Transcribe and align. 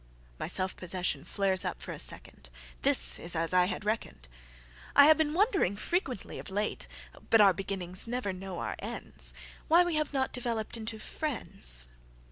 My 0.39 0.47
self 0.47 0.75
possession 0.75 1.23
flares 1.25 1.63
up 1.63 1.79
for 1.79 1.91
a 1.91 1.99
second; 1.99 2.49
This 2.81 3.19
is 3.19 3.35
as 3.35 3.53
I 3.53 3.65
had 3.65 3.85
reckoned."I 3.85 5.05
have 5.05 5.15
been 5.15 5.35
wondering 5.35 5.75
frequently 5.75 6.39
of 6.39 6.47
late(But 6.49 7.39
our 7.39 7.53
beginnings 7.53 8.07
never 8.07 8.33
know 8.33 8.57
our 8.57 8.75
ends!)Why 8.79 9.83
we 9.83 9.93
have 9.97 10.11
not 10.11 10.33
developed 10.33 10.75
into 10.75 10.97
friends." 10.97 11.87